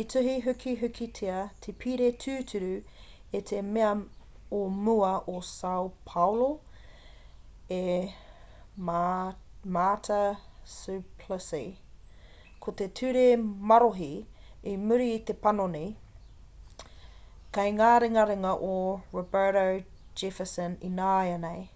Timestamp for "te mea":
3.50-3.88